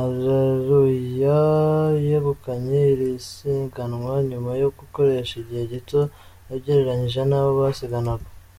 [0.00, 1.42] Areruya
[2.06, 6.00] yegukanye iri siganwa nyuma yo gukoresha igihe gito
[6.54, 8.28] ugereranyije n’abo basiganwanaga.